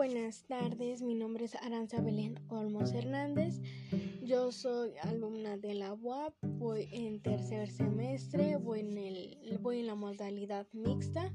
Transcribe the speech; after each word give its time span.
buenas 0.00 0.44
tardes. 0.44 1.02
Mi 1.02 1.14
nombre 1.14 1.44
es 1.44 1.54
Aranza 1.56 2.00
Belén 2.00 2.40
Olmos 2.48 2.94
Hernández. 2.94 3.60
Yo 4.24 4.50
soy 4.50 4.92
alumna 5.02 5.58
de 5.58 5.74
la 5.74 5.92
UAP. 5.92 6.32
Voy 6.42 6.88
en 6.90 7.20
tercer 7.20 7.70
semestre. 7.70 8.56
Voy 8.56 8.80
en, 8.80 8.96
el, 8.96 9.58
voy 9.60 9.80
en 9.80 9.88
la 9.88 9.94
modalidad 9.94 10.66
mixta. 10.72 11.34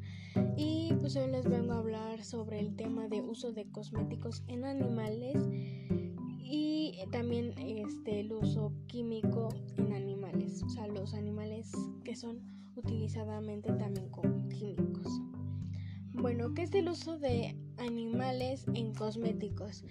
Y 0.58 0.92
pues 1.00 1.16
hoy 1.16 1.30
les 1.30 1.48
vengo 1.48 1.74
a 1.74 1.78
hablar 1.78 2.24
sobre 2.24 2.60
el 2.60 2.76
tema 2.76 3.08
de 3.08 3.22
uso 3.22 3.52
de 3.52 3.70
cosméticos 3.70 4.44
en 4.48 4.66
animales 4.66 5.38
y 6.40 6.98
también 7.12 7.54
este, 7.60 8.22
el 8.22 8.34
uso 8.34 8.74
químico 8.88 9.50
en 9.78 9.94
animales. 9.94 10.64
O 10.64 10.70
sea, 10.70 10.88
los 10.88 11.14
animales 11.14 11.72
que 12.04 12.16
son 12.16 12.42
utilizadamente 12.76 13.72
también 13.74 14.10
con 14.10 14.50
químicos. 14.50 15.22
Bueno, 16.14 16.56
¿qué 16.56 16.64
es 16.64 16.74
el 16.74 16.90
uso 16.90 17.20
de 17.20 17.56
animales 17.78 18.66
en 18.74 18.94
cosméticos? 18.94 19.84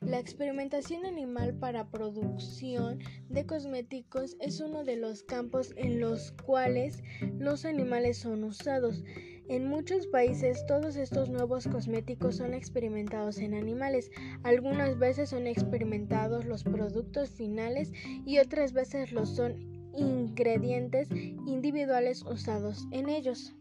La 0.00 0.18
experimentación 0.18 1.04
animal 1.04 1.52
para 1.54 1.90
producción 1.90 3.00
de 3.28 3.44
cosméticos 3.44 4.34
es 4.40 4.60
uno 4.60 4.82
de 4.82 4.96
los 4.96 5.22
campos 5.22 5.74
en 5.76 6.00
los 6.00 6.32
cuales 6.32 7.02
los 7.38 7.66
animales 7.66 8.16
son 8.16 8.44
usados. 8.44 9.04
En 9.50 9.66
muchos 9.68 10.06
países 10.06 10.64
todos 10.66 10.96
estos 10.96 11.28
nuevos 11.28 11.66
cosméticos 11.66 12.36
son 12.36 12.54
experimentados 12.54 13.38
en 13.40 13.52
animales. 13.52 14.10
Algunas 14.42 14.98
veces 14.98 15.28
son 15.28 15.46
experimentados 15.46 16.46
los 16.46 16.64
productos 16.64 17.28
finales 17.28 17.92
y 18.24 18.38
otras 18.38 18.72
veces 18.72 19.12
los 19.12 19.28
son 19.36 19.90
ingredientes 19.92 21.10
individuales 21.10 22.22
usados 22.22 22.86
en 22.90 23.10
ellos. 23.10 23.54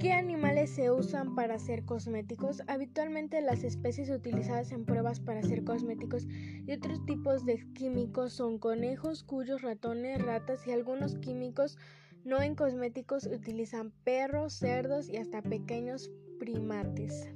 ¿Qué 0.00 0.12
animales 0.12 0.70
se 0.70 0.90
usan 0.90 1.34
para 1.34 1.56
hacer 1.56 1.84
cosméticos? 1.84 2.62
Habitualmente 2.68 3.40
las 3.42 3.64
especies 3.64 4.08
utilizadas 4.08 4.72
en 4.72 4.86
pruebas 4.86 5.20
para 5.20 5.40
hacer 5.40 5.62
cosméticos 5.62 6.26
y 6.66 6.72
otros 6.72 7.04
tipos 7.04 7.44
de 7.44 7.64
químicos 7.74 8.32
son 8.32 8.58
conejos, 8.58 9.24
cuyos 9.24 9.60
ratones, 9.60 10.22
ratas 10.22 10.66
y 10.66 10.72
algunos 10.72 11.16
químicos 11.16 11.76
no 12.24 12.40
en 12.40 12.54
cosméticos 12.54 13.26
utilizan 13.26 13.92
perros, 14.04 14.54
cerdos 14.54 15.10
y 15.10 15.18
hasta 15.18 15.42
pequeños 15.42 16.10
primates. 16.38 17.28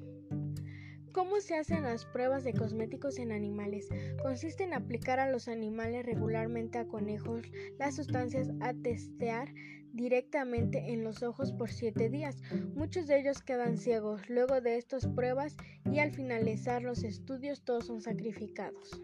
¿Cómo 1.19 1.41
se 1.41 1.57
hacen 1.57 1.83
las 1.83 2.05
pruebas 2.05 2.45
de 2.45 2.55
cosméticos 2.55 3.19
en 3.19 3.33
animales? 3.33 3.89
Consiste 4.23 4.63
en 4.63 4.73
aplicar 4.73 5.19
a 5.19 5.29
los 5.29 5.49
animales 5.49 6.07
regularmente 6.07 6.79
a 6.79 6.87
conejos 6.87 7.43
las 7.77 7.97
sustancias 7.97 8.53
a 8.61 8.73
testear 8.73 9.53
directamente 9.93 10.93
en 10.93 11.03
los 11.03 11.25
ojos 11.25 11.53
por 11.53 11.71
siete 11.71 12.09
días. 12.09 12.41
Muchos 12.77 13.09
de 13.09 13.19
ellos 13.19 13.43
quedan 13.43 13.79
ciegos 13.79 14.31
luego 14.31 14.61
de 14.61 14.77
estas 14.77 15.09
pruebas 15.09 15.57
y 15.91 15.99
al 15.99 16.13
finalizar 16.13 16.85
los 16.85 17.03
estudios 17.03 17.65
todos 17.65 17.87
son 17.87 18.01
sacrificados. 18.01 19.03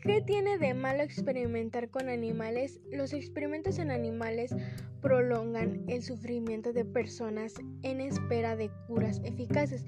¿Qué 0.00 0.22
tiene 0.24 0.58
de 0.58 0.74
malo 0.74 1.02
experimentar 1.02 1.90
con 1.90 2.08
animales? 2.08 2.78
Los 2.92 3.14
experimentos 3.14 3.80
en 3.80 3.90
animales 3.90 4.54
prolongan 5.00 5.86
el 5.88 6.04
sufrimiento 6.04 6.72
de 6.72 6.84
personas 6.84 7.54
en 7.82 8.00
espera 8.00 8.54
de 8.54 8.70
curas 8.86 9.20
eficaces 9.24 9.84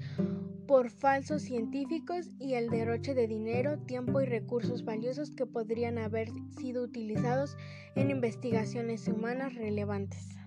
por 0.67 0.89
falsos 0.89 1.43
científicos 1.43 2.29
y 2.39 2.55
el 2.55 2.69
derroche 2.69 3.13
de 3.13 3.27
dinero, 3.27 3.79
tiempo 3.79 4.21
y 4.21 4.25
recursos 4.25 4.83
valiosos 4.83 5.31
que 5.31 5.45
podrían 5.45 5.97
haber 5.97 6.29
sido 6.57 6.83
utilizados 6.83 7.55
en 7.95 8.11
investigaciones 8.11 9.07
humanas 9.07 9.55
relevantes. 9.55 10.37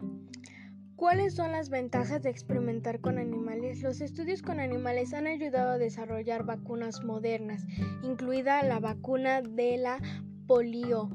¿Cuáles 0.95 1.35
son 1.35 1.53
las 1.53 1.71
ventajas 1.71 2.23
de 2.23 2.29
experimentar 2.29 3.01
con 3.01 3.17
animales? 3.19 3.81
Los 3.81 4.03
estudios 4.03 4.43
con 4.43 4.61
animales 4.61 5.15
han 5.15 5.27
ayudado 5.27 5.71
a 5.71 5.79
desarrollar 5.79 6.45
vacunas 6.45 7.03
modernas, 7.03 7.67
incluida 8.03 8.63
la 8.63 8.81
vacuna 8.81 9.41
de 9.41 9.79
la 9.79 9.99
polio, 10.47 11.09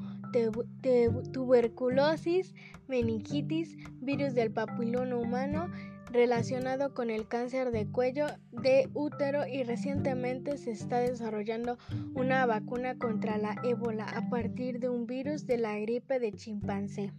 tuberculosis, 1.31 2.55
meningitis, 2.87 3.77
virus 4.01 4.33
del 4.33 4.51
papiloma 4.51 5.17
humano 5.17 5.69
relacionado 6.15 6.93
con 6.93 7.09
el 7.09 7.27
cáncer 7.27 7.71
de 7.71 7.87
cuello 7.87 8.27
de 8.51 8.89
útero 8.93 9.45
y 9.45 9.63
recientemente 9.63 10.57
se 10.57 10.71
está 10.71 10.99
desarrollando 10.99 11.77
una 12.13 12.45
vacuna 12.45 12.97
contra 12.97 13.37
la 13.37 13.55
ébola 13.63 14.05
a 14.05 14.29
partir 14.29 14.79
de 14.79 14.87
un 14.87 15.05
virus 15.07 15.45
de 15.45 15.57
la 15.57 15.77
gripe 15.77 16.19
de 16.19 16.31
chimpancé. 16.31 17.11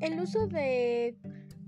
El 0.00 0.18
uso 0.18 0.48
de 0.48 1.16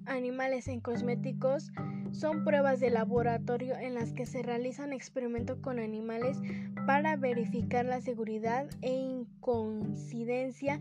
animales 0.07 0.67
en 0.67 0.81
cosméticos 0.81 1.71
son 2.11 2.45
pruebas 2.45 2.81
de 2.81 2.91
laboratorio 2.91 3.77
en 3.77 3.95
las 3.95 4.12
que 4.12 4.27
se 4.27 4.43
realizan 4.43 4.93
experimentos 4.93 5.59
con 5.59 5.79
animales 5.79 6.39
para 6.85 7.17
verificar 7.17 7.85
la 7.85 8.01
seguridad 8.01 8.69
e 8.81 8.93
incoincidencia 8.93 10.81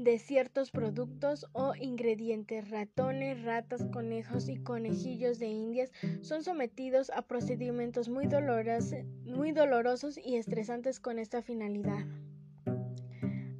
de 0.00 0.18
ciertos 0.18 0.70
productos 0.70 1.46
o 1.52 1.74
ingredientes. 1.74 2.70
Ratones, 2.70 3.42
ratas, 3.44 3.84
conejos 3.92 4.48
y 4.48 4.56
conejillos 4.56 5.38
de 5.38 5.48
indias 5.48 5.92
son 6.22 6.42
sometidos 6.42 7.10
a 7.10 7.22
procedimientos 7.22 8.08
muy, 8.08 8.26
dolorosos 8.26 10.18
y 10.18 10.36
estresantes 10.36 11.00
con 11.00 11.18
esta 11.18 11.42
finalidad. 11.42 12.06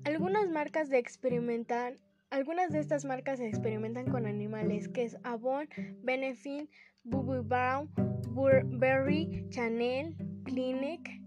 Algunas 0.04 0.48
marcas 0.48 0.88
de 0.88 0.98
experimentar 0.98 1.98
algunas 2.30 2.70
de 2.70 2.78
estas 2.78 3.04
marcas 3.04 3.38
se 3.38 3.48
experimentan 3.48 4.08
con 4.08 4.24
animales, 4.24 4.88
que 4.88 5.02
es 5.02 5.16
Avon, 5.24 5.68
Benefit, 6.04 6.70
Bobbi 7.02 7.40
Brown, 7.40 7.90
Burberry, 8.28 9.48
Chanel, 9.50 10.14
Clinique, 10.44 11.20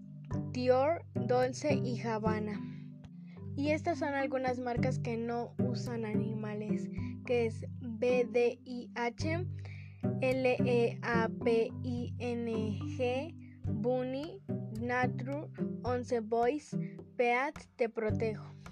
Dior, 0.52 1.04
Dolce 1.14 1.74
y 1.74 2.00
Havana. 2.00 2.58
Y 3.56 3.70
estas 3.70 3.98
son 4.00 4.14
algunas 4.14 4.58
marcas 4.58 4.98
que 4.98 5.16
no 5.16 5.54
usan 5.58 6.04
animales, 6.04 6.90
que 7.24 7.46
es 7.46 7.64
BDIH, 7.80 9.46
LEAPING, 10.20 11.74
Bunny, 13.64 14.40
Nature, 14.80 15.48
Once 15.84 16.20
Boys, 16.20 16.76
Peat, 17.16 17.54
Te 17.76 17.88
Protejo. 17.88 18.63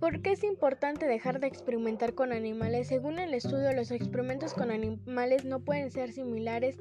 ¿Por 0.00 0.20
qué 0.22 0.32
es 0.32 0.42
importante 0.42 1.06
dejar 1.06 1.38
de 1.38 1.46
experimentar 1.46 2.14
con 2.14 2.32
animales? 2.32 2.88
Según 2.88 3.18
el 3.18 3.34
estudio, 3.34 3.72
los 3.72 3.90
experimentos 3.90 4.54
con 4.54 4.70
animales 4.70 5.44
no 5.44 5.60
pueden 5.60 5.90
ser 5.90 6.12
similares 6.12 6.78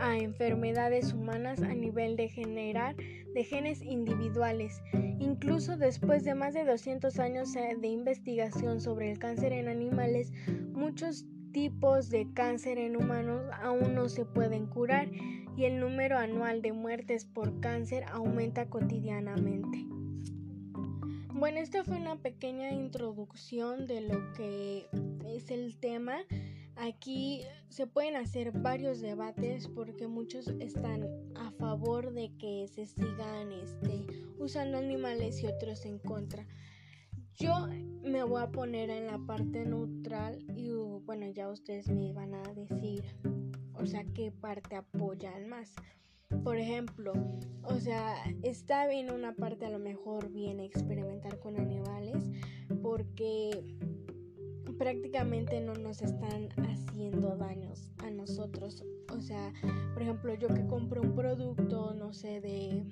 a 0.00 0.16
enfermedades 0.18 1.12
humanas 1.12 1.62
a 1.62 1.74
nivel 1.74 2.16
de 2.16 2.28
generar 2.28 2.96
de 2.96 3.44
genes 3.44 3.82
individuales. 3.82 4.82
Incluso 5.18 5.76
después 5.76 6.24
de 6.24 6.34
más 6.34 6.54
de 6.54 6.64
200 6.64 7.18
años 7.18 7.52
de 7.52 7.88
investigación 7.88 8.80
sobre 8.80 9.10
el 9.10 9.18
cáncer 9.18 9.52
en 9.52 9.68
animales, 9.68 10.32
muchos 10.72 11.26
tipos 11.52 12.10
de 12.10 12.26
cáncer 12.34 12.78
en 12.78 12.96
humanos 12.96 13.42
aún 13.62 13.94
no 13.94 14.08
se 14.08 14.24
pueden 14.24 14.66
curar 14.66 15.08
y 15.56 15.64
el 15.64 15.80
número 15.80 16.16
anual 16.18 16.62
de 16.62 16.72
muertes 16.72 17.24
por 17.24 17.60
cáncer 17.60 18.04
aumenta 18.12 18.66
cotidianamente. 18.66 19.89
Bueno, 21.40 21.60
esta 21.60 21.82
fue 21.84 21.96
una 21.96 22.16
pequeña 22.16 22.70
introducción 22.70 23.86
de 23.86 24.02
lo 24.02 24.30
que 24.34 24.86
es 25.24 25.50
el 25.50 25.78
tema. 25.78 26.18
Aquí 26.76 27.40
se 27.70 27.86
pueden 27.86 28.14
hacer 28.16 28.52
varios 28.52 29.00
debates 29.00 29.66
porque 29.66 30.06
muchos 30.06 30.48
están 30.60 31.08
a 31.36 31.50
favor 31.52 32.12
de 32.12 32.30
que 32.36 32.68
se 32.68 32.84
sigan 32.84 33.52
este, 33.52 34.04
usando 34.38 34.76
animales 34.76 35.42
y 35.42 35.46
otros 35.46 35.86
en 35.86 35.98
contra. 35.98 36.46
Yo 37.36 37.68
me 38.02 38.22
voy 38.22 38.42
a 38.42 38.50
poner 38.50 38.90
en 38.90 39.06
la 39.06 39.16
parte 39.16 39.64
neutral 39.64 40.44
y 40.54 40.68
bueno, 41.06 41.26
ya 41.30 41.48
ustedes 41.48 41.88
me 41.88 42.12
van 42.12 42.34
a 42.34 42.42
decir, 42.52 43.02
o 43.72 43.86
sea, 43.86 44.04
qué 44.12 44.30
parte 44.30 44.76
apoyan 44.76 45.48
más. 45.48 45.74
Por 46.44 46.56
ejemplo, 46.56 47.12
o 47.64 47.78
sea, 47.80 48.14
está 48.42 48.86
bien 48.86 49.10
una 49.10 49.34
parte 49.34 49.66
a 49.66 49.70
lo 49.70 49.78
mejor 49.78 50.30
bien 50.30 50.60
experimentar 50.60 51.38
con 51.38 51.58
animales 51.58 52.16
porque 52.82 53.76
prácticamente 54.78 55.60
no 55.60 55.74
nos 55.74 56.00
están 56.00 56.48
haciendo 56.56 57.36
daños 57.36 57.92
a 57.98 58.10
nosotros. 58.10 58.82
O 59.12 59.20
sea, 59.20 59.52
por 59.92 60.02
ejemplo, 60.02 60.32
yo 60.34 60.48
que 60.48 60.66
compro 60.66 61.02
un 61.02 61.14
producto, 61.14 61.94
no 61.94 62.12
sé, 62.12 62.40
de 62.40 62.84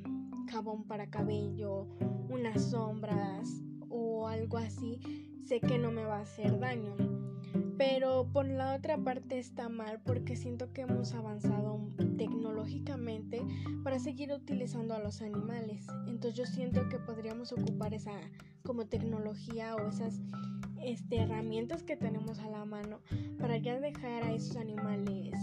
jabón 0.50 0.84
para 0.84 1.08
cabello, 1.08 1.86
unas 2.28 2.70
sombras 2.70 3.62
o 3.88 4.28
algo 4.28 4.58
así, 4.58 5.00
sé 5.42 5.60
que 5.60 5.78
no 5.78 5.90
me 5.90 6.04
va 6.04 6.18
a 6.18 6.22
hacer 6.22 6.58
daño. 6.58 6.94
Pero 7.78 8.28
por 8.32 8.46
la 8.48 8.74
otra 8.74 8.98
parte 8.98 9.38
está 9.38 9.68
mal 9.68 10.00
porque 10.04 10.34
siento 10.34 10.72
que 10.72 10.82
hemos 10.82 11.14
avanzado 11.14 11.80
tecnológicamente 12.16 13.40
para 13.84 14.00
seguir 14.00 14.32
utilizando 14.32 14.94
a 14.94 14.98
los 14.98 15.22
animales. 15.22 15.86
Entonces 16.08 16.34
yo 16.34 16.44
siento 16.44 16.88
que 16.88 16.98
podríamos 16.98 17.52
ocupar 17.52 17.94
esa 17.94 18.12
como 18.64 18.86
tecnología 18.86 19.76
o 19.76 19.88
esas 19.88 20.20
este, 20.82 21.18
herramientas 21.18 21.84
que 21.84 21.96
tenemos 21.96 22.40
a 22.40 22.50
la 22.50 22.64
mano 22.64 23.00
para 23.38 23.56
ya 23.56 23.78
dejar 23.78 24.24
a 24.24 24.32
esos 24.32 24.56
animales 24.56 25.34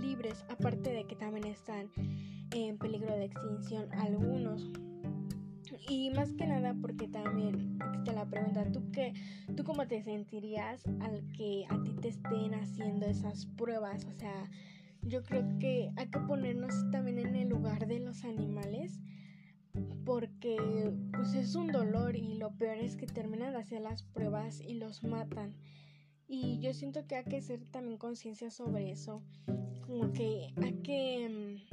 libres, 0.00 0.44
aparte 0.48 0.92
de 0.92 1.06
que 1.06 1.14
también 1.14 1.46
están 1.46 1.90
en 2.52 2.78
peligro 2.78 3.14
de 3.14 3.26
extinción 3.26 3.92
algunos. 3.92 4.70
Y 5.88 6.10
más 6.10 6.32
que 6.34 6.46
nada 6.46 6.74
porque 6.80 7.08
también 7.08 7.78
te 8.04 8.12
la 8.12 8.24
pregunta, 8.26 8.70
¿tú 8.72 8.90
qué, 8.92 9.14
tú 9.56 9.64
cómo 9.64 9.86
te 9.86 10.02
sentirías 10.02 10.86
al 11.00 11.22
que 11.32 11.64
a 11.68 11.82
ti 11.82 11.94
te 12.00 12.08
estén 12.08 12.54
haciendo 12.54 13.06
esas 13.06 13.46
pruebas? 13.46 14.04
O 14.04 14.12
sea, 14.12 14.50
yo 15.02 15.22
creo 15.22 15.58
que 15.58 15.90
hay 15.96 16.08
que 16.08 16.20
ponernos 16.20 16.74
también 16.90 17.18
en 17.18 17.34
el 17.34 17.48
lugar 17.48 17.86
de 17.86 18.00
los 18.00 18.24
animales 18.24 19.00
porque 20.04 20.92
pues 21.12 21.34
es 21.34 21.54
un 21.54 21.68
dolor 21.68 22.16
y 22.16 22.34
lo 22.34 22.50
peor 22.56 22.76
es 22.78 22.96
que 22.96 23.06
terminan 23.06 23.52
de 23.52 23.60
hacer 23.60 23.80
las 23.80 24.02
pruebas 24.02 24.60
y 24.60 24.74
los 24.74 25.02
matan. 25.02 25.54
Y 26.28 26.58
yo 26.60 26.72
siento 26.72 27.06
que 27.06 27.16
hay 27.16 27.24
que 27.24 27.36
hacer 27.36 27.64
también 27.70 27.98
conciencia 27.98 28.50
sobre 28.50 28.90
eso. 28.90 29.22
Como 29.86 30.12
que 30.12 30.52
hay 30.62 30.74
que... 30.82 31.66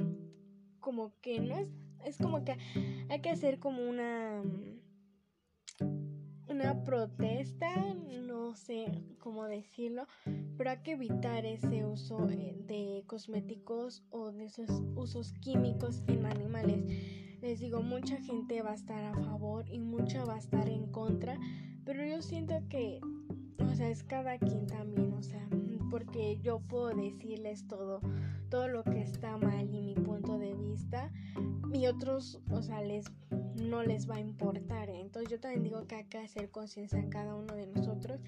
Como 0.80 1.12
que 1.20 1.40
no 1.40 1.56
es... 1.56 1.68
Es 2.04 2.16
como 2.18 2.44
que 2.44 2.56
hay 3.08 3.20
que 3.20 3.30
hacer 3.30 3.58
como 3.58 3.88
una... 3.88 4.42
Una 6.48 6.82
protesta, 6.82 7.94
no 8.26 8.56
sé 8.56 8.86
cómo 9.20 9.44
decirlo, 9.44 10.08
pero 10.56 10.70
hay 10.70 10.78
que 10.78 10.92
evitar 10.92 11.46
ese 11.46 11.84
uso 11.84 12.28
eh, 12.28 12.56
de 12.66 13.04
cosméticos 13.06 14.02
o 14.10 14.32
de 14.32 14.46
esos 14.46 14.68
usos 14.96 15.32
químicos 15.34 16.02
en 16.08 16.26
animales. 16.26 16.84
Les 17.40 17.60
digo, 17.60 17.82
mucha 17.82 18.16
gente 18.16 18.60
va 18.62 18.72
a 18.72 18.74
estar 18.74 19.04
a 19.04 19.14
favor 19.14 19.68
y 19.68 19.78
mucha 19.78 20.24
va 20.24 20.34
a 20.34 20.38
estar 20.38 20.68
en 20.68 20.90
contra, 20.90 21.38
pero 21.84 22.04
yo 22.04 22.20
siento 22.20 22.54
que, 22.68 23.00
o 23.58 23.74
sea, 23.74 23.88
es 23.88 24.02
cada 24.02 24.38
quien 24.38 24.66
también, 24.66 25.12
o 25.12 25.22
sea, 25.22 25.48
porque 25.88 26.38
yo 26.40 26.60
puedo 26.60 26.88
decirles 26.88 27.66
todo, 27.68 28.00
todo 28.50 28.68
lo 28.68 28.84
que 28.84 29.00
está 29.00 29.36
mal 29.38 29.72
y 29.74 29.80
mi 29.80 29.94
punto 29.94 30.38
de 30.38 30.54
vista, 30.54 31.10
y 31.72 31.86
otros, 31.86 32.40
o 32.50 32.62
sea, 32.62 32.82
les 32.82 33.06
no 33.60 33.82
les 33.82 34.08
va 34.08 34.16
a 34.16 34.20
importar. 34.20 34.90
¿eh? 34.90 35.00
Entonces 35.00 35.30
yo 35.30 35.40
también 35.40 35.62
digo 35.62 35.86
que 35.86 35.96
hay 35.96 36.04
que 36.04 36.18
hacer 36.18 36.50
conciencia 36.50 36.98
en 36.98 37.10
cada 37.10 37.34
uno 37.34 37.54
de 37.54 37.66
nosotros. 37.66 38.20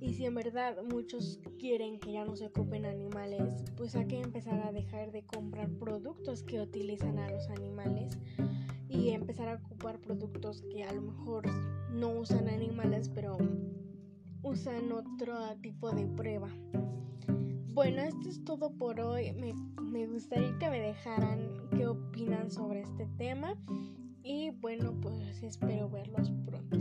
Y 0.00 0.14
si 0.14 0.24
en 0.24 0.34
verdad 0.34 0.76
muchos 0.82 1.40
quieren 1.58 2.00
que 2.00 2.12
ya 2.12 2.24
no 2.24 2.36
se 2.36 2.46
ocupen 2.46 2.86
animales, 2.86 3.62
pues 3.76 3.94
hay 3.94 4.06
que 4.06 4.20
empezar 4.20 4.60
a 4.66 4.72
dejar 4.72 5.12
de 5.12 5.24
comprar 5.24 5.68
productos 5.70 6.42
que 6.42 6.60
utilizan 6.60 7.18
a 7.18 7.30
los 7.30 7.48
animales 7.50 8.18
y 8.88 9.10
empezar 9.10 9.48
a 9.48 9.54
ocupar 9.56 10.00
productos 10.00 10.62
que 10.62 10.84
a 10.84 10.92
lo 10.92 11.02
mejor 11.02 11.46
no 11.92 12.10
usan 12.10 12.48
animales, 12.48 13.08
pero 13.08 13.38
usan 14.42 14.90
otro 14.92 15.36
tipo 15.60 15.90
de 15.92 16.06
prueba. 16.06 16.48
Bueno, 17.72 18.02
esto 18.02 18.28
es 18.28 18.44
todo 18.44 18.70
por 18.76 19.00
hoy. 19.00 19.32
Me, 19.32 20.06
gustaría 20.06 20.58
que 20.58 20.70
me 20.70 20.80
dejaran 20.80 21.52
qué 21.76 21.86
opinan 21.86 22.50
sobre 22.50 22.80
este 22.80 23.06
tema. 23.16 23.56
Y 24.22 24.50
bueno, 24.50 24.92
pues 25.00 25.42
espero 25.42 25.88
verlos 25.88 26.30
pronto. 26.44 26.78